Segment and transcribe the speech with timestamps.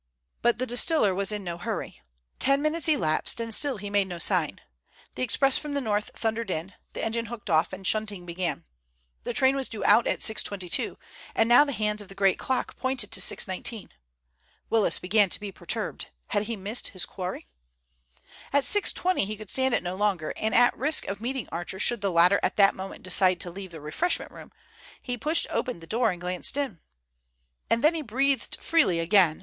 [0.41, 2.01] But the distiller was in no hurry.
[2.39, 4.59] Ten minutes elapsed, and still he made no sign.
[5.13, 8.65] The express from the north thundered in, the engine hooked off, and shunting began.
[9.25, 10.97] The train was due out at 6.22,
[11.35, 13.91] and now the hands of the great clock pointed to 6.19.
[14.71, 16.07] Willis began to be perturbed.
[16.29, 17.45] Had he missed his quarry?
[18.51, 22.01] At 6.20 he could stand it no longer, and at risk of meeting Archer, should
[22.01, 24.51] the latter at that moment decide to leave the refreshment room,
[24.99, 26.79] he pushed open the door and glanced in.
[27.69, 29.39] And then he breathed freely again.